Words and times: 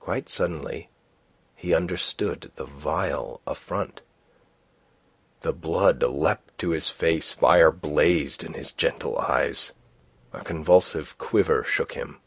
Quite 0.00 0.28
suddenly 0.28 0.90
he 1.56 1.72
understood 1.72 2.52
the 2.56 2.66
vile 2.66 3.40
affront. 3.46 4.02
The 5.40 5.54
blood 5.54 6.02
leapt 6.02 6.58
to 6.58 6.72
his 6.72 6.90
face, 6.90 7.32
fire 7.32 7.70
blazed 7.70 8.44
in 8.44 8.52
his 8.52 8.70
gentle 8.72 9.16
eyes. 9.18 9.72
A 10.34 10.44
convulsive 10.44 11.16
quiver 11.16 11.64
shook 11.64 11.94
him. 11.94 12.20